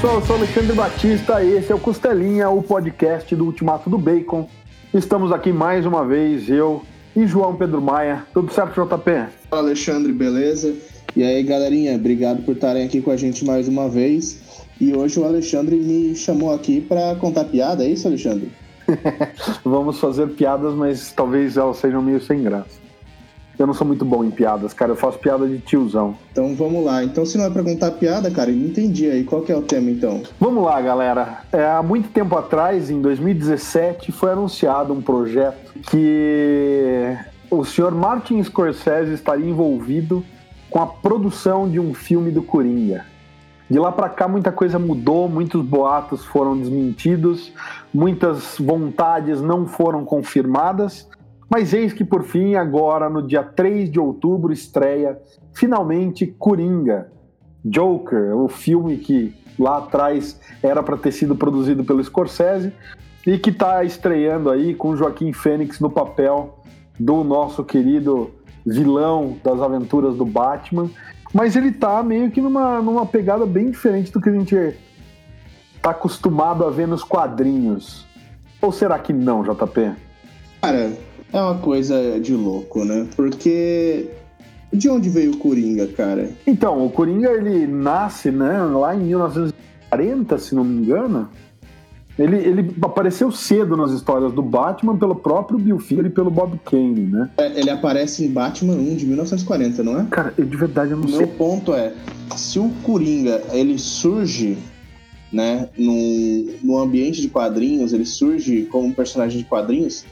[0.00, 4.48] pessoal, eu sou Alexandre Batista, esse é o Costelinha, o podcast do Ultimato do Bacon.
[4.94, 6.84] Estamos aqui mais uma vez, eu
[7.16, 8.24] e João Pedro Maia.
[8.32, 9.26] Tudo certo, JP?
[9.50, 10.72] Fala, Alexandre, beleza?
[11.16, 14.40] E aí, galerinha, obrigado por estarem aqui com a gente mais uma vez.
[14.80, 18.52] E hoje o Alexandre me chamou aqui para contar piada, é isso, Alexandre?
[19.64, 22.87] Vamos fazer piadas, mas talvez elas sejam meio sem graça.
[23.58, 24.92] Eu não sou muito bom em piadas, cara.
[24.92, 26.16] Eu faço piada de tiozão.
[26.30, 27.02] Então vamos lá.
[27.02, 29.24] Então, se não é pra contar piada, cara, eu não entendi aí.
[29.24, 30.22] Qual que é o tema, então?
[30.38, 31.40] Vamos lá, galera.
[31.50, 37.16] É, há muito tempo atrás, em 2017, foi anunciado um projeto que
[37.50, 40.24] o senhor Martin Scorsese estaria envolvido
[40.70, 43.04] com a produção de um filme do Coringa.
[43.70, 47.52] De lá para cá muita coisa mudou, muitos boatos foram desmentidos,
[47.92, 51.06] muitas vontades não foram confirmadas,
[51.50, 55.18] mas eis que por fim, agora no dia 3 de outubro, estreia
[55.52, 57.10] finalmente Coringa,
[57.64, 62.72] Joker, o filme que lá atrás era para ter sido produzido pelo Scorsese
[63.26, 66.62] e que está estreando aí com Joaquim Fênix no papel
[66.98, 68.30] do nosso querido
[68.64, 70.90] vilão das aventuras do Batman.
[71.32, 74.74] Mas ele tá meio que numa, numa pegada bem diferente do que a gente
[75.82, 78.06] tá acostumado a ver nos quadrinhos.
[78.60, 79.92] Ou será que não, JP?
[80.62, 80.92] Cara,
[81.32, 83.06] é uma coisa de louco, né?
[83.14, 84.08] Porque
[84.72, 86.30] de onde veio o Coringa, cara?
[86.46, 91.28] Então, o Coringa ele nasce, né, lá em 1940, se não me engano.
[92.18, 96.58] Ele, ele apareceu cedo nas histórias do Batman pelo próprio Bill Finger e pelo Bob
[96.64, 97.30] Kane, né?
[97.38, 100.06] É, ele aparece em Batman 1 de 1940, não é?
[100.10, 101.18] Cara, eu, de verdade eu não o sei.
[101.18, 101.92] Meu ponto é,
[102.36, 104.58] se o Coringa ele surge,
[105.32, 110.04] né, no, no ambiente de quadrinhos, ele surge como um personagem de quadrinhos,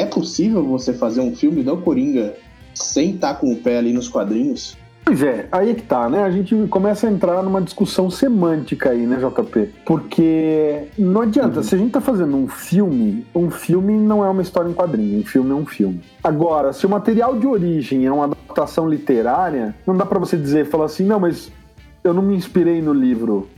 [0.00, 2.34] é possível você fazer um filme do Coringa
[2.74, 4.76] sem estar com o pé ali nos quadrinhos?
[5.04, 6.22] Pois é, aí é que tá, né?
[6.22, 9.72] A gente começa a entrar numa discussão semântica aí, né, JP?
[9.86, 11.62] Porque não adianta, uhum.
[11.62, 15.18] se a gente tá fazendo um filme, um filme não é uma história em quadrinho,
[15.18, 16.02] um filme é um filme.
[16.22, 20.66] Agora, se o material de origem é uma adaptação literária, não dá para você dizer,
[20.66, 21.50] falar assim, não, mas
[22.04, 23.48] eu não me inspirei no livro.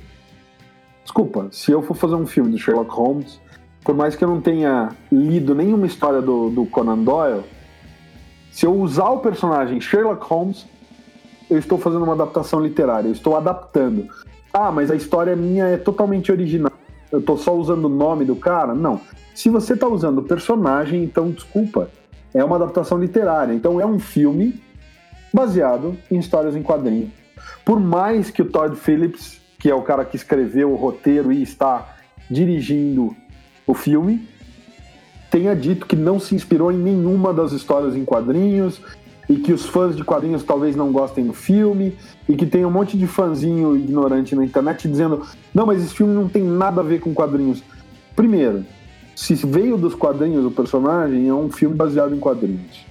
[1.03, 3.41] Desculpa, se eu for fazer um filme do Sherlock Holmes,
[3.85, 7.43] por mais que eu não tenha lido nenhuma história do, do Conan Doyle,
[8.51, 10.67] se eu usar o personagem Sherlock Holmes,
[11.49, 14.09] eu estou fazendo uma adaptação literária, eu estou adaptando.
[14.53, 16.73] Ah, mas a história minha é totalmente original.
[17.11, 18.75] Eu estou só usando o nome do cara?
[18.75, 19.01] Não.
[19.35, 21.91] Se você está usando o personagem, então desculpa,
[22.35, 23.53] é uma adaptação literária.
[23.53, 24.61] Então é um filme
[25.33, 27.11] baseado em histórias em quadrinhos.
[27.65, 31.43] Por mais que o Todd Phillips, que é o cara que escreveu o roteiro e
[31.43, 31.97] está
[32.31, 33.15] dirigindo
[33.71, 34.29] o filme,
[35.31, 38.81] tenha dito que não se inspirou em nenhuma das histórias em quadrinhos,
[39.31, 41.97] e que os fãs de quadrinhos talvez não gostem do filme
[42.29, 46.13] e que tem um monte de fãzinho ignorante na internet dizendo não, mas esse filme
[46.13, 47.63] não tem nada a ver com quadrinhos.
[48.17, 48.65] Primeiro,
[49.15, 52.85] se veio dos quadrinhos o personagem, é um filme baseado em quadrinhos.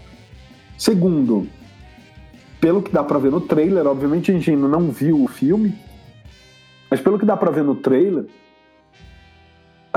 [0.78, 1.46] Segundo,
[2.62, 5.76] pelo que dá para ver no trailer, obviamente a gente ainda não viu o filme,
[6.90, 8.28] mas pelo que dá para ver no trailer,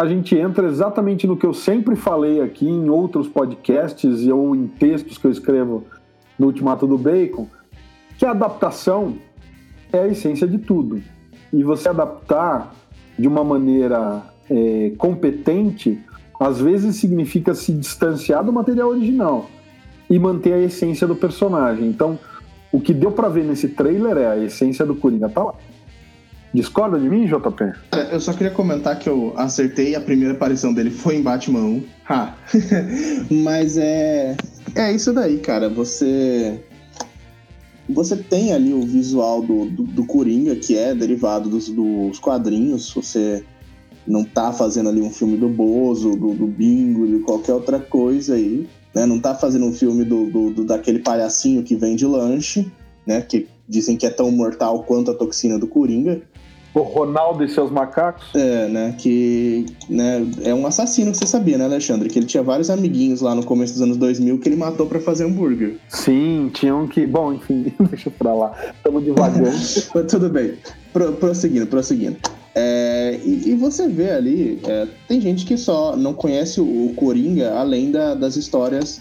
[0.03, 4.67] a gente entra exatamente no que eu sempre falei aqui em outros podcasts ou em
[4.67, 5.85] textos que eu escrevo
[6.37, 7.47] no Ultimato do Bacon,
[8.19, 9.15] que a adaptação
[9.93, 11.01] é a essência de tudo.
[11.53, 12.75] E você adaptar
[13.17, 16.01] de uma maneira é, competente,
[16.41, 19.49] às vezes significa se distanciar do material original
[20.11, 21.87] e manter a essência do personagem.
[21.87, 22.19] Então,
[22.73, 25.55] o que deu para ver nesse trailer é a essência do Coringa tá lá.
[26.55, 27.73] Discorda de mim, JP?
[28.11, 31.85] Eu só queria comentar que eu acertei, a primeira aparição dele foi em Batman 1.
[32.09, 32.37] Ha.
[33.43, 34.37] Mas é.
[34.75, 35.71] É isso daí, cara.
[35.71, 36.63] Você.
[37.89, 42.93] Você tem ali o visual do, do, do Coringa, que é derivado dos, dos, quadrinhos.
[42.93, 43.43] Você
[44.07, 48.35] não tá fazendo ali um filme do Bozo, do, do Bingo, de qualquer outra coisa
[48.35, 48.69] aí.
[48.95, 49.07] Né?
[49.07, 52.71] Não tá fazendo um filme do, do, do, daquele palhacinho que vende lanche,
[53.07, 53.23] né?
[53.23, 56.21] Que dizem que é tão mortal quanto a toxina do Coringa
[56.75, 58.35] o Ronaldo e seus macacos.
[58.35, 58.95] É, né?
[58.99, 62.09] Que né, é um assassino que você sabia, né, Alexandre?
[62.09, 65.01] Que ele tinha vários amiguinhos lá no começo dos anos 2000 que ele matou para
[65.01, 65.77] fazer hambúrguer.
[65.89, 67.07] Sim, tinham que.
[67.07, 68.53] Bom, enfim, deixa pra lá.
[68.75, 69.51] Estamos devagando.
[69.95, 70.55] Mas tudo bem.
[70.93, 72.17] Pro, prosseguindo, prosseguindo.
[72.55, 76.93] É, e, e, você vê ali, é, tem gente que só não conhece o, o
[76.95, 79.01] Coringa além da, das histórias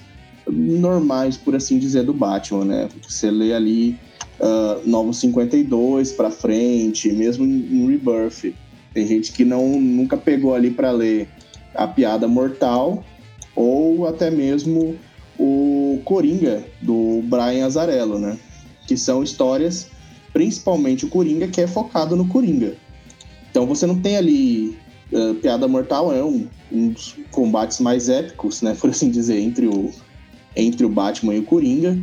[0.49, 2.89] normais, por assim dizer, do Batman, né?
[3.07, 3.99] Você lê ali
[4.39, 8.53] uh, Novo 52 para frente, mesmo em Rebirth.
[8.93, 11.27] Tem gente que não nunca pegou ali para ler
[11.73, 13.03] a Piada Mortal
[13.55, 14.97] ou até mesmo
[15.39, 18.37] o Coringa do Brian Azarello, né?
[18.87, 19.87] Que são histórias,
[20.33, 22.75] principalmente o Coringa, que é focado no Coringa.
[23.49, 24.77] Então você não tem ali.
[25.11, 28.75] Uh, Piada Mortal é um, um dos combates mais épicos, né?
[28.79, 29.91] Por assim dizer, entre o,
[30.55, 31.97] entre o Batman e o Coringa.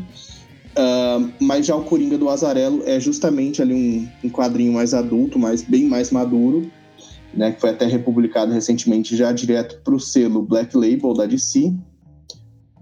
[0.79, 5.37] Uh, mas já o Coringa do Azarelo é justamente ali um, um quadrinho mais adulto,
[5.37, 6.71] mais, bem mais maduro,
[7.35, 7.51] né?
[7.51, 11.75] Que foi até republicado recentemente já direto para o selo Black Label da DC.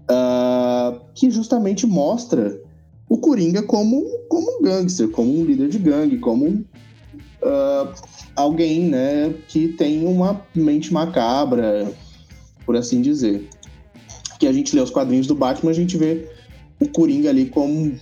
[0.09, 2.61] Uh, que justamente mostra
[3.09, 7.93] o Coringa como, como um gangster, como um líder de gangue, como uh,
[8.35, 11.91] alguém né, que tem uma mente macabra,
[12.63, 13.49] por assim dizer.
[14.39, 16.36] Que a gente lê os quadrinhos do Batman, a gente vê
[16.79, 17.95] o Coringa ali como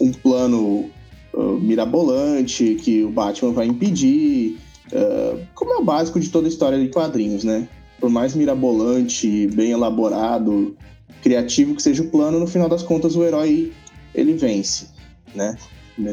[0.00, 0.90] um plano
[1.34, 4.58] uh, mirabolante que o Batman vai impedir,
[4.92, 7.68] uh, como é o básico de toda a história de quadrinhos, né?
[8.00, 10.76] Por mais mirabolante, bem elaborado,
[11.22, 13.72] criativo que seja o plano, no final das contas o herói
[14.14, 14.86] ele vence,
[15.34, 15.56] né?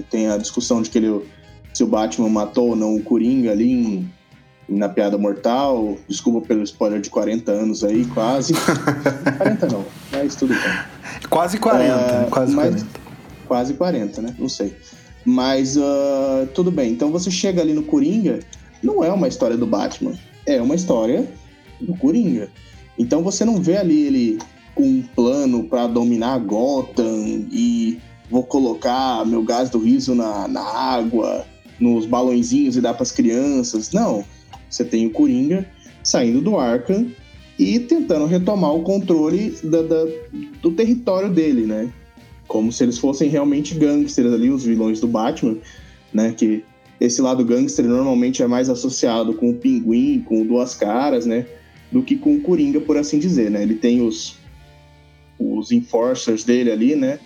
[0.09, 1.21] Tem a discussão de que ele,
[1.73, 4.11] se o Batman matou ou não o Coringa ali em,
[4.67, 5.97] na Piada Mortal.
[6.07, 8.53] Desculpa pelo spoiler de 40 anos aí, quase.
[9.37, 11.29] 40 não, mas tudo bem.
[11.29, 12.87] Quase 40, uh, quase mas, 40.
[13.47, 14.35] Quase 40, né?
[14.37, 14.75] Não sei.
[15.23, 16.91] Mas uh, tudo bem.
[16.91, 18.39] Então você chega ali no Coringa,
[18.81, 20.13] não é uma história do Batman,
[20.45, 21.27] é uma história
[21.81, 22.49] do Coringa.
[22.97, 24.39] Então você não vê ali ele
[24.73, 30.61] com um plano para dominar Gotham e vou colocar meu gás do riso na, na
[30.61, 31.45] água,
[31.79, 33.91] nos balãozinhos e dar para as crianças.
[33.91, 34.23] Não.
[34.69, 35.65] Você tem o Coringa
[36.03, 37.07] saindo do Arkham
[37.57, 40.05] e tentando retomar o controle da, da,
[40.61, 41.89] do território dele, né?
[42.47, 45.57] Como se eles fossem realmente gangsters ali, os vilões do Batman,
[46.13, 46.33] né?
[46.37, 46.63] Que
[46.99, 51.45] esse lado gangster normalmente é mais associado com o Pinguim, com o Duas Caras, né?
[51.91, 53.63] Do que com o Coringa, por assim dizer, né?
[53.63, 54.37] Ele tem os,
[55.39, 57.19] os enforcers dele ali, né?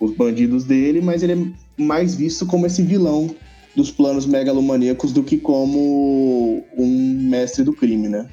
[0.00, 3.34] Os bandidos dele, mas ele é mais visto como esse vilão
[3.78, 8.26] dos planos megalomaníacos do que como um mestre do crime, né?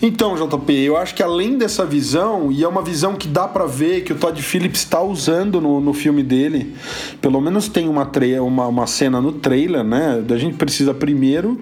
[0.00, 3.66] Então, JP, eu acho que além dessa visão, e é uma visão que dá para
[3.66, 6.74] ver que o Todd Phillips está usando no, no filme dele,
[7.20, 8.08] pelo menos tem uma,
[8.40, 10.22] uma, uma cena no trailer, né?
[10.28, 11.60] A gente precisa primeiro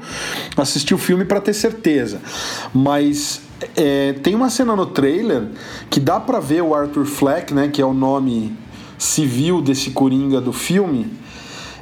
[0.55, 2.21] assistir o filme para ter certeza.
[2.75, 3.41] Mas
[3.75, 5.45] é, tem uma cena no trailer
[5.89, 8.55] que dá para ver o Arthur Fleck, né, que é o nome
[8.99, 11.22] civil desse Coringa do filme.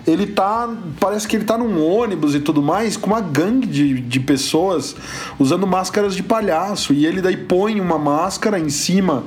[0.07, 0.69] Ele tá.
[0.99, 4.97] Parece que ele tá num ônibus e tudo mais, com uma gangue de, de pessoas
[5.39, 6.93] usando máscaras de palhaço.
[6.93, 9.25] E ele daí põe uma máscara em cima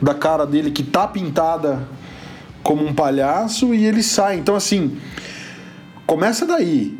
[0.00, 1.88] da cara dele que tá pintada
[2.62, 4.38] como um palhaço e ele sai.
[4.38, 4.98] Então, assim,
[6.06, 6.98] começa daí.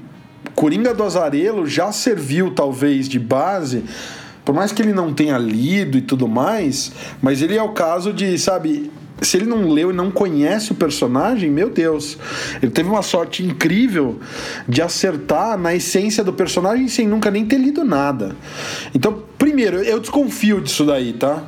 [0.54, 3.84] Coringa do Azarelo já serviu, talvez, de base
[4.50, 6.90] por mais que ele não tenha lido e tudo mais,
[7.22, 8.90] mas ele é o caso de, sabe,
[9.22, 12.18] se ele não leu e não conhece o personagem, meu Deus,
[12.62, 14.18] ele teve uma sorte incrível
[14.68, 18.36] de acertar na essência do personagem sem nunca nem ter lido nada.
[18.94, 21.44] Então, primeiro, eu desconfio disso daí, tá?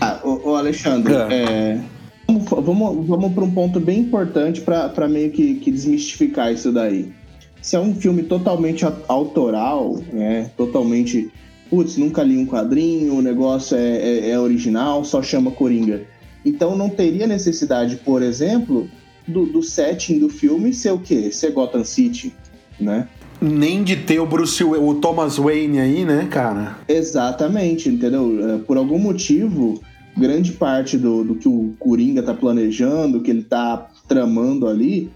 [0.00, 1.26] Ah, o, Alexandre, é.
[1.32, 1.80] É,
[2.26, 7.12] vamos, vamos para um ponto bem importante para meio que, que desmistificar isso daí.
[7.60, 11.30] Se é um filme totalmente autoral, né, totalmente
[11.70, 16.02] putz, nunca li um quadrinho, o negócio é, é, é original, só chama Coringa.
[16.44, 18.88] Então não teria necessidade, por exemplo,
[19.26, 21.30] do, do setting do filme ser o quê?
[21.32, 22.34] Ser Gotham City,
[22.78, 23.08] né?
[23.40, 26.78] Nem de ter o Bruce, o Thomas Wayne aí, né, cara?
[26.86, 28.54] Exatamente, entendeu?
[28.54, 29.80] É, por algum motivo,
[30.16, 35.10] grande parte do, do que o Coringa tá planejando, que ele tá tramando ali,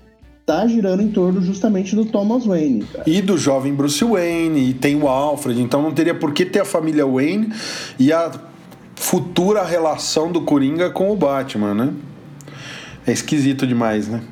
[0.47, 2.85] tá girando em torno justamente do Thomas Wayne.
[2.85, 3.05] Cara.
[3.07, 6.61] E do jovem Bruce Wayne, e tem o Alfred, então não teria por que ter
[6.61, 7.53] a família Wayne
[7.99, 8.31] e a
[9.05, 11.93] futura relação do Coringa com o Batman, né?
[13.07, 14.23] É esquisito demais, né?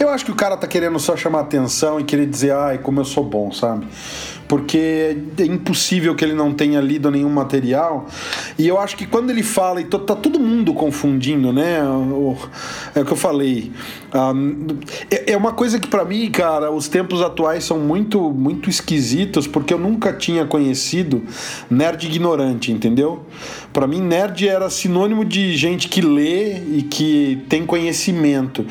[0.00, 3.00] Eu acho que o cara tá querendo só chamar atenção e querer dizer, ai, como
[3.00, 3.86] eu sou bom, sabe?
[4.48, 8.06] Porque é impossível que ele não tenha lido nenhum material.
[8.58, 11.80] E eu acho que quando ele fala, e tá todo mundo confundindo, né?
[12.94, 13.70] É o que eu falei.
[15.10, 19.46] É, é uma coisa que para mim, cara, os tempos atuais são muito, muito esquisitos,
[19.46, 21.22] porque eu nunca tinha conhecido
[21.70, 23.26] nerd ignorante, entendeu?
[23.70, 28.64] Para mim, nerd era sinônimo de gente que lê e que tem conhecimento.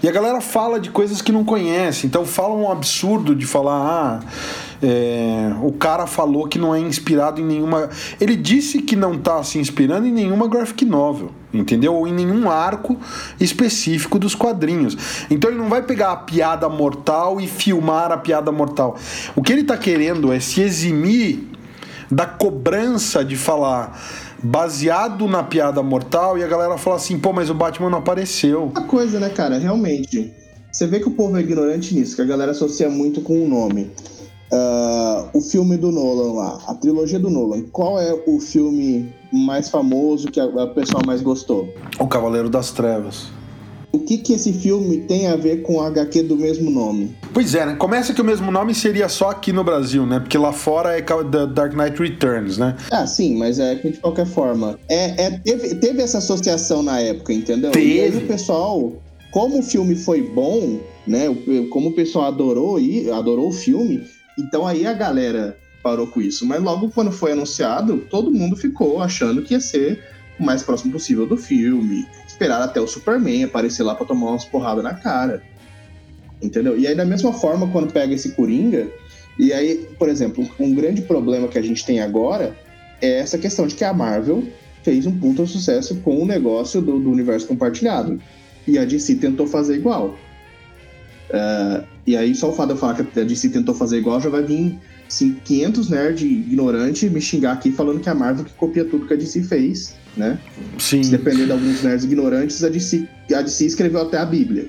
[0.00, 4.20] E a galera fala de coisas que não conhece, então fala um absurdo de falar,
[4.22, 7.88] ah é, o cara falou que não é inspirado em nenhuma.
[8.20, 11.94] Ele disse que não está se inspirando em nenhuma graphic novel, entendeu?
[11.94, 12.98] Ou em nenhum arco
[13.40, 14.96] específico dos quadrinhos.
[15.30, 18.96] Então ele não vai pegar a piada mortal e filmar a piada mortal.
[19.34, 21.48] O que ele está querendo é se eximir
[22.10, 23.98] da cobrança de falar
[24.42, 28.64] baseado na piada mortal e a galera fala assim, pô, mas o Batman não apareceu.
[28.64, 29.58] Uma coisa, né, cara?
[29.58, 30.32] Realmente.
[30.70, 33.48] Você vê que o povo é ignorante nisso, que a galera associa muito com o
[33.48, 33.90] nome.
[34.52, 39.68] Uh, o filme do Nolan lá, a trilogia do Nolan, qual é o filme mais
[39.68, 41.68] famoso que a, a pessoa mais gostou?
[41.98, 43.26] O Cavaleiro das Trevas.
[43.94, 47.16] O que, que esse filme tem a ver com a HQ do mesmo nome?
[47.32, 47.76] Pois é, né?
[47.76, 50.18] Começa que o mesmo nome seria só aqui no Brasil, né?
[50.18, 52.76] Porque lá fora é The Dark Knight Returns, né?
[52.90, 54.76] Ah, sim, mas é que de qualquer forma.
[54.88, 57.70] É, é teve, teve essa associação na época, entendeu?
[57.70, 57.94] Teve.
[57.94, 58.92] E aí o pessoal,
[59.30, 61.26] como o filme foi bom, né?
[61.70, 64.02] Como o pessoal adorou e adorou o filme,
[64.38, 66.46] então aí a galera parou com isso.
[66.46, 70.02] Mas logo quando foi anunciado, todo mundo ficou achando que ia ser
[70.40, 72.06] o mais próximo possível do filme.
[72.26, 75.42] Esperar até o Superman aparecer lá pra tomar umas porradas na cara.
[76.42, 76.78] Entendeu?
[76.78, 78.88] E aí, da mesma forma, quando pega esse Coringa,
[79.38, 82.56] e aí, por exemplo, um grande problema que a gente tem agora
[83.00, 84.44] é essa questão de que a Marvel
[84.82, 88.20] fez um puta sucesso com o negócio do, do universo compartilhado.
[88.66, 90.16] E a DC tentou fazer igual.
[91.30, 94.20] Uh, e aí, só o fato de eu falar que a DC tentou fazer igual,
[94.20, 98.52] já vai vir assim, 500 nerds ignorantes me xingar aqui falando que a Marvel que
[98.54, 100.38] copia tudo que a DC fez, né?
[100.78, 101.02] Sim.
[101.02, 104.68] Se depender de alguns nerds ignorantes, a DC, a DC escreveu até a Bíblia.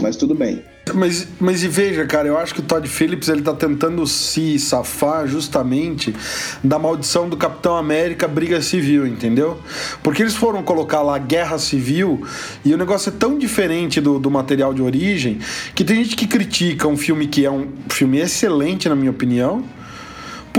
[0.00, 0.62] Mas tudo bem.
[0.94, 4.58] Mas, mas e veja, cara, eu acho que o Todd Phillips ele tá tentando se
[4.58, 6.14] safar justamente
[6.62, 9.58] da maldição do Capitão América Briga Civil, entendeu?
[10.02, 12.24] Porque eles foram colocar lá Guerra Civil
[12.64, 15.38] e o negócio é tão diferente do, do material de origem
[15.74, 19.64] que tem gente que critica um filme que é um filme excelente, na minha opinião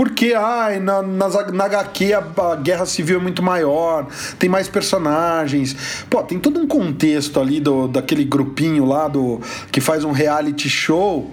[0.00, 4.06] porque ai, na, na, na HQ a, a, guerra civil é muito maior,
[4.38, 5.76] tem mais personagens.
[6.08, 10.70] Pô, tem todo um contexto ali do, daquele grupinho lá do que faz um reality
[10.70, 11.30] show.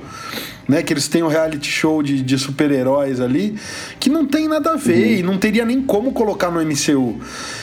[0.68, 3.58] Né, que eles têm um reality show de, de super-heróis ali,
[4.02, 5.20] que não tem nada a ver uhum.
[5.20, 7.22] e não teria nem como colocar no MCU.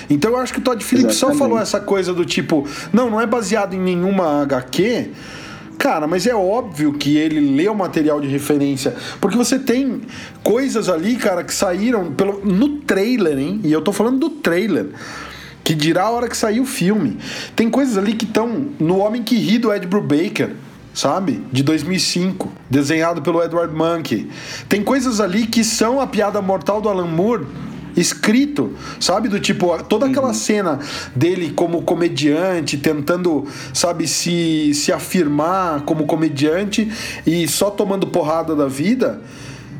[0.08, 1.38] Então eu acho que o Todd Phillips Exatamente.
[1.38, 5.10] só falou essa coisa do tipo, não, não é baseado em nenhuma HQ,
[5.78, 10.02] Cara, mas é óbvio que ele lê o material de referência, porque você tem
[10.42, 13.60] coisas ali, cara, que saíram pelo, no trailer, hein?
[13.64, 14.88] E eu tô falando do trailer.
[15.62, 17.16] Que dirá a hora que sair o filme.
[17.56, 20.50] Tem coisas ali que estão no Homem que Ri do Ed Brubaker
[20.94, 21.44] sabe?
[21.52, 24.28] De 2005, desenhado pelo Edward Munch.
[24.68, 27.46] Tem coisas ali que são a piada mortal do Alan Moore
[27.96, 29.28] escrito, sabe?
[29.28, 30.34] Do tipo, toda aquela uhum.
[30.34, 30.78] cena
[31.14, 36.90] dele como comediante, tentando, sabe, se, se afirmar como comediante
[37.26, 39.20] e só tomando porrada da vida.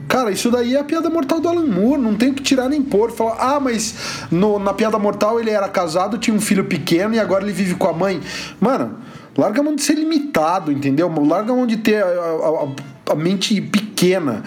[0.07, 2.69] Cara, isso daí é a piada mortal do Alan Moore, não tem o que tirar
[2.69, 3.11] nem pôr.
[3.11, 3.95] Falar, ah, mas
[4.31, 7.75] no, na piada mortal ele era casado, tinha um filho pequeno e agora ele vive
[7.75, 8.21] com a mãe.
[8.61, 8.99] Mano,
[9.37, 11.13] larga a mão de ser limitado, entendeu?
[11.25, 14.43] Larga a mão de ter a, a, a mente pequena.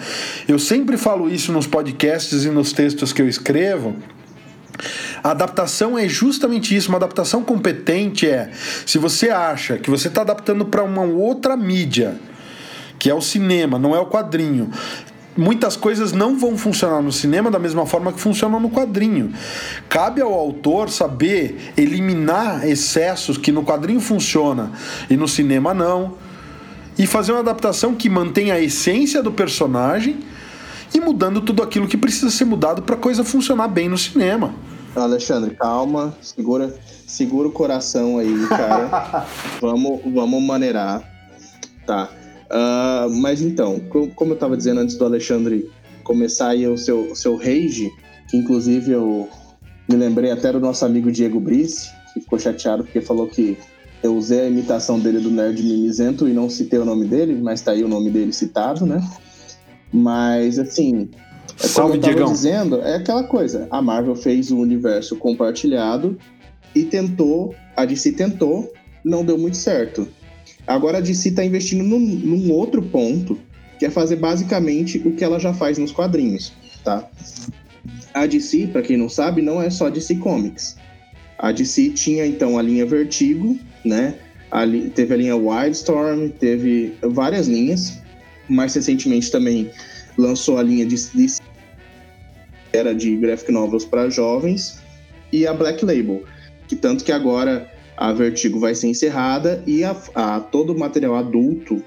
[0.46, 3.96] Eu sempre falo isso nos podcasts e nos textos que eu escrevo.
[5.22, 6.88] A adaptação é justamente isso.
[6.88, 8.50] Uma adaptação competente é
[8.86, 12.16] se você acha que você está adaptando para uma outra mídia,
[12.98, 14.70] que é o cinema, não é o quadrinho.
[15.38, 19.32] Muitas coisas não vão funcionar no cinema da mesma forma que funcionam no quadrinho.
[19.88, 24.72] Cabe ao autor saber eliminar excessos que no quadrinho funciona
[25.08, 26.14] e no cinema não
[26.98, 30.18] e fazer uma adaptação que mantenha a essência do personagem
[30.92, 34.52] e mudando tudo aquilo que precisa ser mudado para a coisa funcionar bem no cinema.
[34.96, 36.74] Alexandre, calma, segura,
[37.06, 39.24] segura o coração aí, cara.
[39.62, 41.00] vamos, vamos maneirar,
[41.86, 42.08] tá?
[42.50, 43.80] Uh, mas então,
[44.14, 45.70] como eu estava dizendo antes do Alexandre
[46.02, 47.90] começar aí o seu, seu rage,
[48.30, 49.28] que inclusive eu
[49.88, 53.58] me lembrei até do nosso amigo Diego Brice, que ficou chateado porque falou que
[54.02, 57.60] eu usei a imitação dele do Nerd Mimizento e não citei o nome dele, mas
[57.60, 59.02] tá aí o nome dele citado, né?
[59.92, 61.10] Mas, assim,
[61.62, 63.66] é Salve, como eu tava dizendo, é aquela coisa.
[63.70, 66.16] A Marvel fez o universo compartilhado
[66.74, 68.72] e tentou, a DC tentou,
[69.04, 70.06] não deu muito certo.
[70.66, 73.38] Agora a DC tá investindo num, num outro ponto,
[73.78, 76.52] que é fazer basicamente o que ela já faz nos quadrinhos,
[76.84, 77.08] tá?
[78.12, 80.76] A DC, para quem não sabe, não é só DC Comics.
[81.38, 84.14] A DC tinha então a linha Vertigo, né?
[84.50, 87.98] Ali, teve a linha Wildstorm, teve várias linhas.
[88.48, 89.70] Mais recentemente também
[90.16, 91.26] lançou a linha de, de
[92.72, 94.78] era de graphic novels para jovens
[95.32, 96.24] e a Black Label,
[96.66, 101.16] que tanto que agora a Vertigo vai ser encerrada e a, a todo o material
[101.16, 101.82] adulto,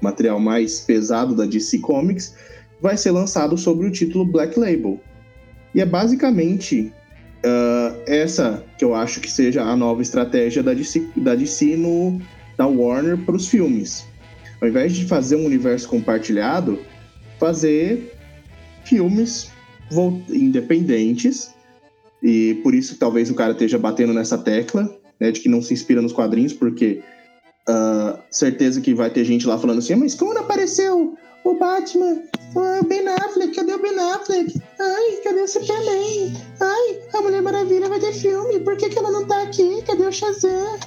[0.00, 2.34] material mais pesado da DC Comics,
[2.82, 5.00] vai ser lançado sob o título Black Label.
[5.74, 6.92] E é basicamente
[7.42, 12.20] uh, essa que eu acho que seja a nova estratégia da DC, da DC no,
[12.58, 14.06] da Warner para os filmes.
[14.60, 16.78] Ao invés de fazer um universo compartilhado,
[17.40, 18.14] fazer
[18.84, 19.50] filmes
[20.28, 21.54] independentes.
[22.22, 25.72] E por isso talvez o cara esteja batendo nessa tecla, né, de que não se
[25.72, 27.02] inspira nos quadrinhos, porque
[27.68, 32.22] uh, certeza que vai ter gente lá falando assim, mas quando apareceu o Batman,
[32.54, 34.60] o Ben Affleck, cadê o Ben Affleck?
[34.80, 36.32] Ai, cadê o Superman?
[36.60, 39.82] Ai, a Mulher Maravilha vai ter filme, por que, que ela não tá aqui?
[39.86, 40.78] Cadê o Shazam?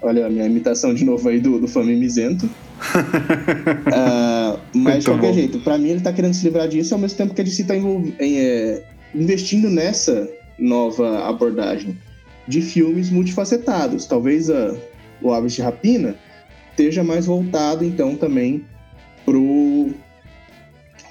[0.00, 2.46] Olha a minha imitação de novo aí do, do Fã Mimizento.
[2.46, 5.34] uh, mas de qualquer bom.
[5.34, 7.64] jeito, pra mim ele tá querendo se livrar disso ao mesmo tempo que a DC
[7.64, 8.82] tá em, é,
[9.14, 10.28] investindo nessa
[10.58, 11.96] nova abordagem
[12.46, 14.06] de filmes multifacetados.
[14.06, 14.74] Talvez a,
[15.20, 16.16] o Aves de Rapina
[16.70, 18.64] esteja mais voltado então também
[19.24, 19.90] pro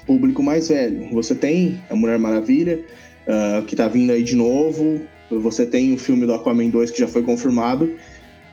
[0.06, 1.08] público mais velho.
[1.12, 2.80] Você tem a Mulher Maravilha,
[3.26, 5.00] uh, que tá vindo aí de novo.
[5.30, 7.94] Você tem o filme do Aquaman 2 que já foi confirmado,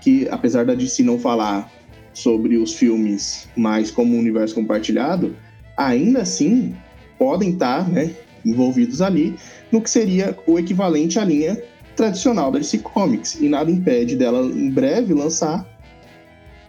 [0.02, 1.70] que apesar da DC não falar
[2.14, 5.36] sobre os filmes mais como universo compartilhado,
[5.76, 6.76] ainda assim
[7.18, 8.12] podem estar tá, né,
[8.46, 9.36] envolvidos ali
[9.72, 11.62] no que seria o equivalente à linha
[12.00, 13.36] tradicional da DC Comics.
[13.42, 15.68] E nada impede dela em breve lançar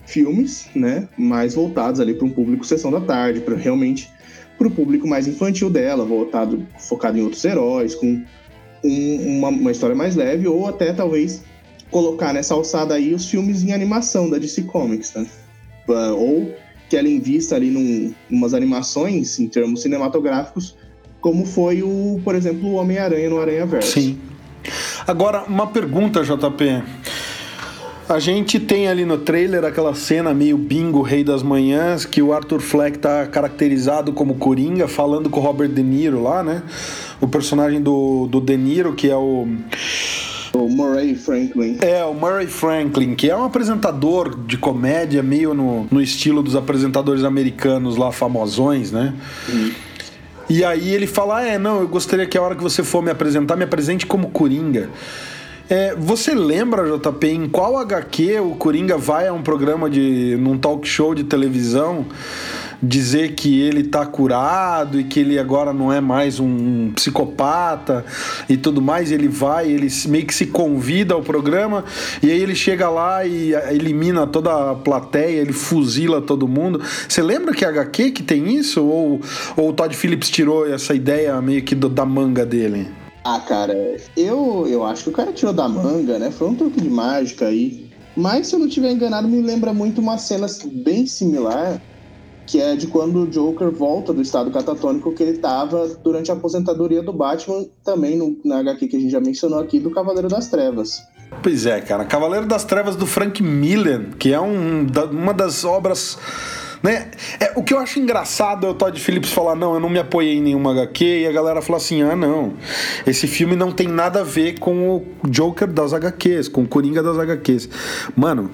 [0.05, 4.11] filmes, né, mais voltados ali para um público sessão da tarde, para realmente
[4.59, 8.21] para o público mais infantil dela, voltado focado em outros heróis, com
[8.83, 11.45] um, uma, uma história mais leve, ou até talvez
[11.93, 15.27] colocar nessa alçada aí os filmes em animação da DC Comics, né?
[15.87, 16.53] Ou
[16.89, 20.77] que ela invista ali num, umas animações em termos cinematográficos,
[21.21, 23.93] como foi o, por exemplo, o Homem-Aranha no Aranha Verso.
[23.93, 24.19] Sim.
[25.07, 26.83] Agora, uma pergunta, JP.
[28.09, 32.33] A gente tem ali no trailer aquela cena meio bingo Rei das Manhãs, que o
[32.33, 36.61] Arthur Fleck tá caracterizado como Coringa, falando com o Robert De Niro lá, né?
[37.21, 39.47] O personagem do, do De Niro, que é o.
[40.53, 41.79] O Murray Franklin.
[41.81, 46.57] É, o Murray Franklin, que é um apresentador de comédia, meio no, no estilo dos
[46.57, 49.15] apresentadores americanos lá, famosões, né?
[49.49, 49.71] Uhum.
[50.51, 53.01] E aí ele fala: ah, é, não, eu gostaria que a hora que você for
[53.01, 54.91] me apresentar, me apresente como Coringa.
[55.69, 60.37] É, você lembra, JP, em qual HQ o Coringa vai a um programa de.
[60.41, 62.07] num talk show de televisão
[62.83, 68.05] dizer que ele tá curado e que ele agora não é mais um psicopata
[68.49, 71.85] e tudo mais, ele vai, ele meio que se convida ao programa
[72.23, 76.81] e aí ele chega lá e elimina toda a plateia, ele fuzila todo mundo.
[77.09, 78.85] Você lembra que HQ que tem isso?
[78.85, 79.21] Ou,
[79.57, 82.89] ou o Todd Phillips tirou essa ideia meio que do, da manga dele?
[83.23, 83.75] Ah, cara,
[84.17, 86.31] eu, eu acho que o cara tirou da manga, né?
[86.31, 87.91] Foi um truque de mágica aí.
[88.17, 91.81] Mas se eu não tiver enganado, me lembra muito uma cena bem similar,
[92.51, 96.35] que é de quando o Joker volta do estado catatônico que ele estava durante a
[96.35, 100.29] aposentadoria do Batman, também no, na HQ que a gente já mencionou aqui, do Cavaleiro
[100.29, 101.01] das Trevas.
[101.45, 102.05] Pois é, cara.
[102.05, 106.19] Cavaleiro das Trevas do Frank Miller, que é um, uma das obras
[106.83, 107.11] né?
[107.39, 109.99] É, o que eu acho engraçado é o Todd Phillips falar: não, eu não me
[109.99, 112.55] apoiei em nenhuma HQ, e a galera fala assim: ah, não,
[113.07, 117.03] esse filme não tem nada a ver com o Joker das HQs, com o Coringa
[117.03, 117.69] das HQs.
[118.17, 118.51] Mano,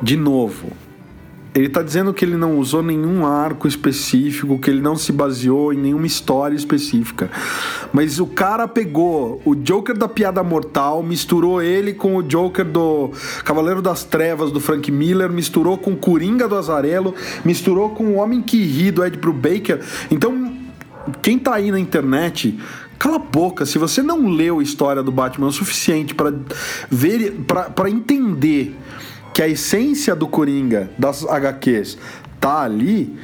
[0.00, 0.68] de novo,
[1.54, 5.72] ele está dizendo que ele não usou nenhum arco específico, que ele não se baseou
[5.72, 7.30] em nenhuma história específica.
[7.92, 13.10] Mas o cara pegou o Joker da Piada Mortal, misturou ele com o Joker do
[13.44, 18.14] Cavaleiro das Trevas do Frank Miller, misturou com o Coringa do Azarelo, misturou com o
[18.16, 19.80] Homem que Ri do Ed Brubaker.
[20.10, 20.52] Então,
[21.20, 22.58] quem tá aí na internet
[23.00, 26.34] Cala a boca, se você não leu a história do Batman o suficiente para
[26.90, 27.34] ver
[27.74, 28.76] para entender
[29.32, 31.98] que a essência do Coringa das HQs
[32.40, 33.18] tá ali,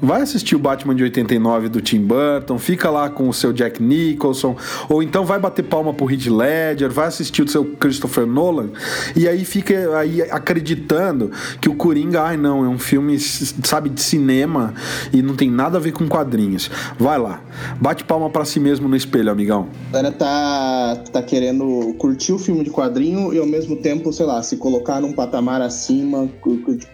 [0.00, 3.82] Vai assistir o Batman de 89 do Tim Burton, fica lá com o seu Jack
[3.82, 4.56] Nicholson,
[4.88, 8.70] ou então vai bater palma pro Heath Ledger, vai assistir o seu Christopher Nolan,
[9.16, 14.00] e aí fica aí acreditando que o Coringa, ai não, é um filme, sabe, de
[14.00, 14.72] cinema
[15.12, 16.70] e não tem nada a ver com quadrinhos.
[16.96, 17.42] Vai lá,
[17.80, 19.68] bate palma para si mesmo no espelho, amigão.
[19.88, 24.26] A galera tá, tá querendo curtir o filme de quadrinho e ao mesmo tempo, sei
[24.26, 26.28] lá, se colocar num patamar acima,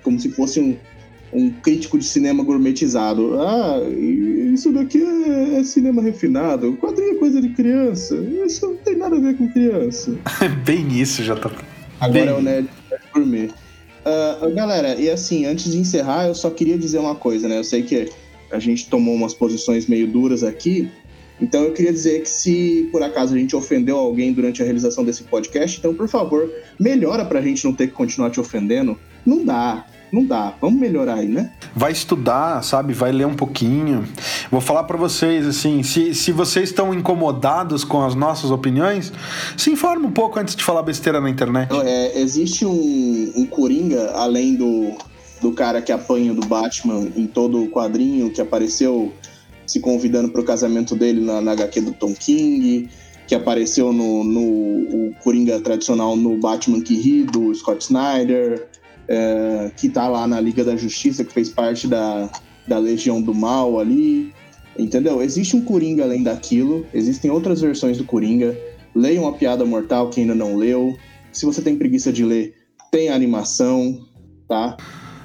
[0.03, 0.75] como se fosse um
[1.35, 3.41] um crítico de cinema gourmetizado.
[3.41, 3.81] Ah,
[4.53, 6.71] isso daqui é, é cinema refinado.
[6.71, 8.17] O quadrinho é coisa de criança.
[8.47, 10.17] Isso não tem nada a ver com criança.
[10.65, 11.51] Bem isso, já tá.
[12.01, 12.29] Agora Bem...
[12.29, 12.69] é o Nerd
[13.13, 13.51] Gourmet.
[14.05, 17.59] Uh, galera, e assim, antes de encerrar, eu só queria dizer uma coisa, né?
[17.59, 18.11] Eu sei que
[18.53, 20.91] a gente tomou umas posições meio duras aqui,
[21.41, 25.05] então eu queria dizer que se por acaso a gente ofendeu alguém durante a realização
[25.05, 28.99] desse podcast, então por favor, melhora pra gente não ter que continuar te ofendendo.
[29.25, 30.55] Não dá não dá.
[30.61, 31.51] Vamos melhorar aí, né?
[31.75, 32.93] Vai estudar, sabe?
[32.93, 34.07] Vai ler um pouquinho.
[34.51, 39.13] Vou falar para vocês, assim, se, se vocês estão incomodados com as nossas opiniões,
[39.57, 41.71] se informe um pouco antes de falar besteira na internet.
[41.85, 44.93] É, existe um, um Coringa, além do,
[45.41, 49.13] do cara que apanha do Batman em todo o quadrinho, que apareceu
[49.67, 52.89] se convidando para o casamento dele na, na HQ do Tom King,
[53.27, 58.69] que apareceu no, no o Coringa tradicional no Batman que ri, do Scott Snyder,
[59.09, 62.29] é, que tá lá na Liga da Justiça, que fez parte da,
[62.67, 64.33] da Legião do Mal ali,
[64.79, 65.23] entendeu?
[65.23, 68.57] Existe um Coringa além daquilo, existem outras versões do Coringa.
[68.95, 70.97] Leiam a Piada Mortal, quem ainda não leu.
[71.33, 72.55] Se você tem preguiça de ler,
[72.91, 73.99] tem animação,
[74.49, 74.77] tá?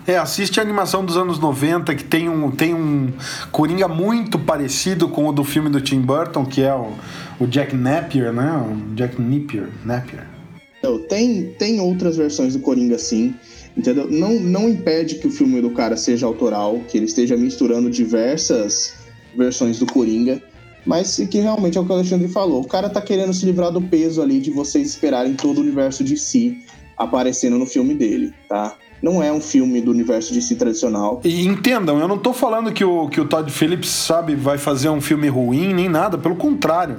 [0.08, 3.14] É, assiste a animação dos anos 90, que tem um, tem um
[3.52, 6.94] Coringa muito parecido com o do filme do Tim Burton, que é o,
[7.40, 8.52] o Jack Napier, né?
[8.58, 9.70] O Jack Napier.
[9.86, 10.26] Napier.
[10.80, 13.36] Então, tem, tem outras versões do Coringa, sim.
[13.80, 14.12] Entendeu?
[14.12, 18.94] Não, não impede que o filme do cara seja autoral, que ele esteja misturando diversas
[19.38, 20.44] versões do Coringa,
[20.86, 22.62] mas que realmente é o que o Alexandre falou.
[22.62, 26.04] O cara tá querendo se livrar do peso ali de vocês esperarem todo o universo
[26.04, 26.62] de si
[26.98, 28.78] aparecendo no filme dele, tá?
[29.02, 31.22] Não é um filme do universo de si tradicional.
[31.24, 34.90] E entendam, eu não tô falando que o, que o Todd Phillips, sabe, vai fazer
[34.90, 36.98] um filme ruim, nem nada, pelo contrário.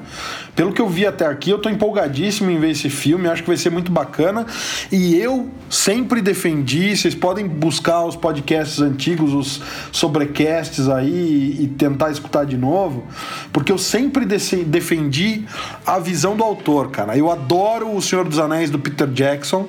[0.55, 3.49] Pelo que eu vi até aqui, eu tô empolgadíssimo em ver esse filme, acho que
[3.49, 4.47] vai ser muito bacana.
[4.91, 12.11] E eu sempre defendi, vocês podem buscar os podcasts antigos, os sobrecasts aí e tentar
[12.11, 13.05] escutar de novo,
[13.53, 15.45] porque eu sempre defendi
[15.87, 17.17] a visão do autor, cara.
[17.17, 19.69] Eu adoro O Senhor dos Anéis do Peter Jackson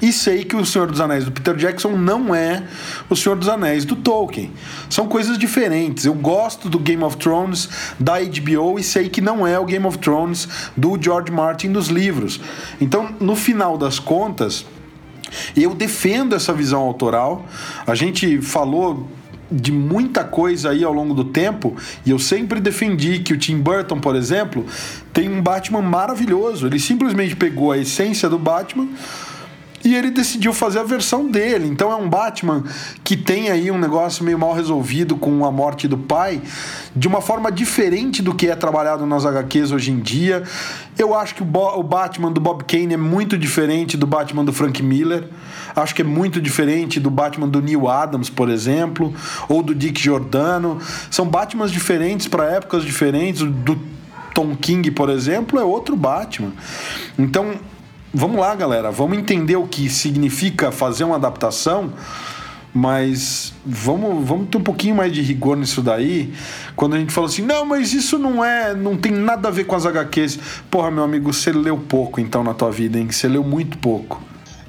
[0.00, 2.62] e sei que O Senhor dos Anéis do Peter Jackson não é
[3.08, 4.52] O Senhor dos Anéis do Tolkien.
[4.88, 6.04] São coisas diferentes.
[6.04, 9.86] Eu gosto do Game of Thrones da HBO e sei que não é o Game
[9.86, 12.40] of Thrones do George Martin dos livros.
[12.80, 14.64] Então, no final das contas,
[15.56, 17.46] eu defendo essa visão autoral.
[17.86, 19.08] A gente falou
[19.50, 23.58] de muita coisa aí ao longo do tempo, e eu sempre defendi que o Tim
[23.58, 24.64] Burton, por exemplo,
[25.12, 26.66] tem um Batman maravilhoso.
[26.66, 28.88] Ele simplesmente pegou a essência do Batman,
[29.84, 31.68] e ele decidiu fazer a versão dele.
[31.68, 32.64] Então é um Batman
[33.04, 36.40] que tem aí um negócio meio mal resolvido com a morte do pai,
[36.94, 40.42] de uma forma diferente do que é trabalhado nas HQs hoje em dia.
[40.98, 44.52] Eu acho que o, o Batman do Bob Kane é muito diferente do Batman do
[44.52, 45.28] Frank Miller.
[45.76, 49.14] Acho que é muito diferente do Batman do Neil Adams, por exemplo,
[49.48, 50.78] ou do Dick Giordano.
[51.10, 53.42] São Batmans diferentes para épocas diferentes.
[53.42, 53.78] Do
[54.34, 56.52] Tom King, por exemplo, é outro Batman.
[57.18, 57.54] Então,
[58.12, 61.92] vamos lá, galera, vamos entender o que significa fazer uma adaptação,
[62.72, 66.32] mas vamos, vamos ter um pouquinho mais de rigor nisso daí.
[66.76, 69.64] Quando a gente fala assim, não, mas isso não é, não tem nada a ver
[69.64, 70.38] com as HQs.
[70.70, 73.10] Porra, meu amigo, você leu pouco então na tua vida, hein?
[73.10, 74.22] Você leu muito pouco.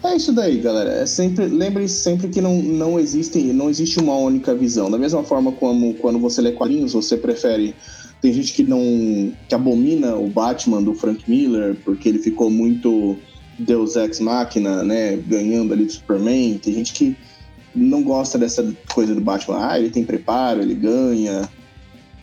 [0.04, 0.92] É isso daí, galera.
[0.92, 4.90] É sempre, lembre-se sempre que não, não, existe, não existe uma única visão.
[4.90, 7.76] Da mesma forma como quando você lê quadrinhos, você prefere
[8.22, 13.18] tem gente que não que abomina o Batman do Frank Miller porque ele ficou muito
[13.60, 16.58] Deus Ex Machina, né, ganhando ali do Superman.
[16.58, 17.16] Tem gente que
[17.76, 19.70] não gosta dessa coisa do Batman.
[19.70, 21.50] Ah, ele tem preparo, ele ganha.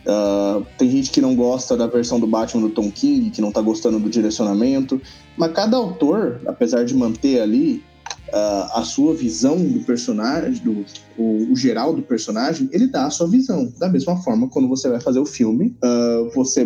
[0.05, 3.51] Uh, tem gente que não gosta da versão do Batman do Tom King, que não
[3.51, 5.01] tá gostando do direcionamento.
[5.35, 7.83] Mas cada autor, apesar de manter ali
[8.29, 10.85] uh, a sua visão do personagem, do,
[11.17, 13.71] o, o, geral do personagem, ele dá a sua visão.
[13.77, 16.65] Da mesma forma, quando você vai fazer o filme, uh, você,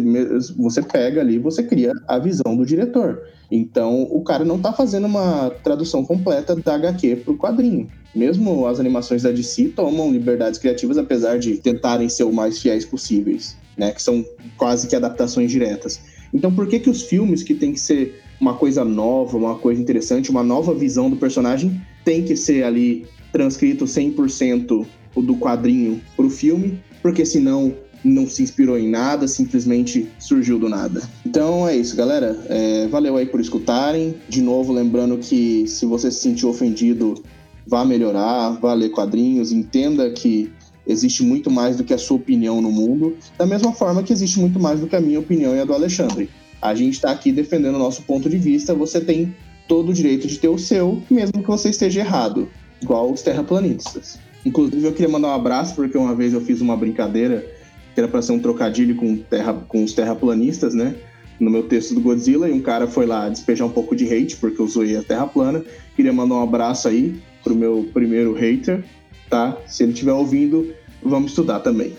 [0.57, 3.21] você pega ali você cria a visão do diretor.
[3.51, 7.87] Então, o cara não tá fazendo uma tradução completa da HQ pro quadrinho.
[8.15, 12.85] Mesmo as animações da DC tomam liberdades criativas, apesar de tentarem ser o mais fiéis
[12.85, 13.91] possíveis, né?
[13.91, 14.25] Que são
[14.57, 15.99] quase que adaptações diretas.
[16.33, 19.79] Então, por que que os filmes que tem que ser uma coisa nova, uma coisa
[19.79, 26.29] interessante, uma nova visão do personagem, tem que ser ali transcrito 100% do quadrinho pro
[26.29, 27.73] filme, porque senão
[28.03, 31.07] não se inspirou em nada, simplesmente surgiu do nada.
[31.23, 32.35] Então é isso, galera.
[32.49, 34.15] É, valeu aí por escutarem.
[34.27, 37.21] De novo, lembrando que se você se sentiu ofendido,
[37.67, 40.51] vá melhorar, vá ler quadrinhos, entenda que
[40.87, 44.39] existe muito mais do que a sua opinião no mundo, da mesma forma que existe
[44.39, 46.27] muito mais do que a minha opinião e a do Alexandre.
[46.61, 49.33] A gente está aqui defendendo o nosso ponto de vista, você tem
[49.67, 52.49] todo o direito de ter o seu, mesmo que você esteja errado,
[52.81, 54.19] igual os terraplanistas.
[54.45, 57.45] Inclusive, eu queria mandar um abraço, porque uma vez eu fiz uma brincadeira
[57.93, 60.95] que era para ser um trocadilho com, terra, com os terraplanistas, né?
[61.39, 64.37] No meu texto do Godzilla, e um cara foi lá despejar um pouco de hate,
[64.37, 65.63] porque eu zoei a terra plana.
[65.95, 68.83] Queria mandar um abraço aí pro meu primeiro hater,
[69.29, 69.57] tá?
[69.67, 71.93] Se ele estiver ouvindo, vamos estudar também.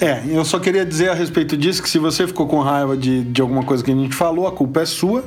[0.00, 3.22] É, eu só queria dizer a respeito disso que se você ficou com raiva de,
[3.24, 5.24] de alguma coisa que a gente falou, a culpa é sua,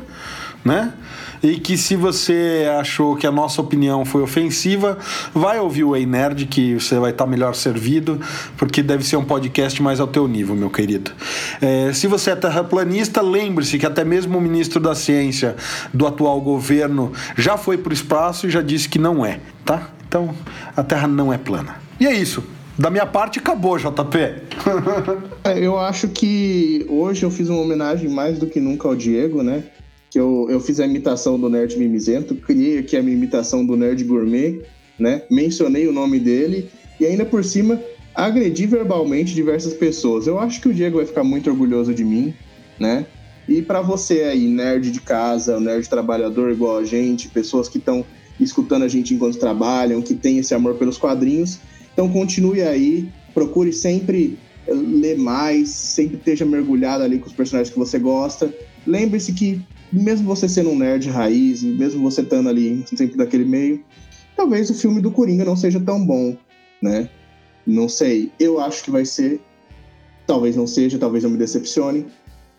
[0.63, 0.93] né?
[1.41, 4.97] E que se você achou que a nossa opinião foi ofensiva,
[5.33, 8.19] vai ouvir o Ei Nerd, que você vai estar melhor servido,
[8.57, 11.11] porque deve ser um podcast mais ao teu nível, meu querido.
[11.61, 15.55] É, se você é terraplanista, lembre-se que até mesmo o ministro da Ciência
[15.93, 19.91] do atual governo já foi para o espaço e já disse que não é, tá?
[20.07, 20.33] Então,
[20.75, 21.75] a Terra não é plana.
[21.99, 22.43] E é isso.
[22.77, 24.17] Da minha parte, acabou, JP.
[25.43, 29.41] É, eu acho que hoje eu fiz uma homenagem mais do que nunca ao Diego,
[29.41, 29.63] né?
[30.11, 33.77] Que eu, eu fiz a imitação do Nerd Mimizento, criei aqui a minha imitação do
[33.77, 34.61] Nerd Gourmet,
[34.99, 35.21] né?
[35.31, 37.79] Mencionei o nome dele e ainda por cima
[38.13, 40.27] agredi verbalmente diversas pessoas.
[40.27, 42.33] Eu acho que o Diego vai ficar muito orgulhoso de mim,
[42.77, 43.05] né?
[43.47, 48.05] E para você aí, nerd de casa, nerd trabalhador igual a gente, pessoas que estão
[48.37, 51.59] escutando a gente enquanto trabalham, que tem esse amor pelos quadrinhos,
[51.97, 57.73] então continue aí, procure sempre eh, ler mais, sempre esteja mergulhado ali com os personagens
[57.73, 58.53] que você gosta.
[58.85, 59.59] Lembre-se que
[59.91, 63.83] mesmo você sendo um nerd raiz, mesmo você estando ali sempre daquele meio,
[64.35, 66.37] talvez o filme do Coringa não seja tão bom,
[66.83, 67.09] né?
[67.65, 68.31] Não sei.
[68.39, 69.41] Eu acho que vai ser.
[70.27, 72.05] Talvez não seja, talvez eu me decepcione.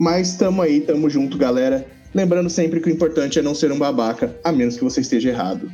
[0.01, 1.87] Mas tamo aí, tamo junto, galera.
[2.13, 5.29] Lembrando sempre que o importante é não ser um babaca, a menos que você esteja
[5.29, 5.71] errado.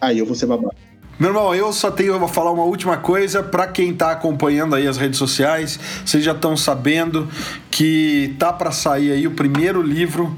[0.00, 0.89] Aí eu vou ser babaca.
[1.20, 4.88] Meu irmão, eu só tenho vou falar uma última coisa para quem tá acompanhando aí
[4.88, 7.28] as redes sociais, vocês já estão sabendo
[7.70, 10.34] que tá para sair aí o primeiro livro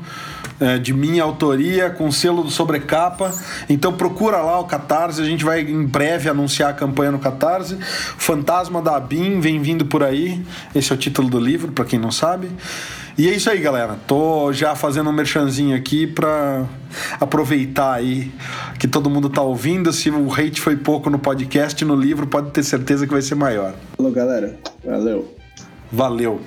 [0.59, 3.33] é, de minha autoria, com selo do sobrecapa.
[3.69, 7.79] Então procura lá o Catarse, a gente vai em breve anunciar a campanha no Catarse.
[8.19, 10.45] Fantasma da Abin vem vindo por aí.
[10.75, 12.51] Esse é o título do livro, para quem não sabe.
[13.17, 13.97] E é isso aí, galera.
[14.07, 16.67] Tô já fazendo um merchanzinho aqui pra
[17.21, 18.33] aproveitar aí
[18.79, 19.93] que todo mundo tá ouvindo.
[19.93, 23.35] Se o hate foi pouco no podcast, no livro, pode ter certeza que vai ser
[23.35, 23.75] maior.
[23.97, 24.59] Falou, galera.
[24.85, 25.35] Valeu.
[25.91, 26.41] Valeu.